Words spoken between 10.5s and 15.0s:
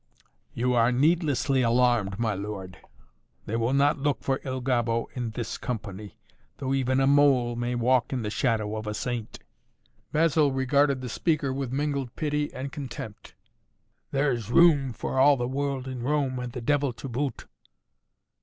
regarded the speaker with mingled pity and contempt. "There is room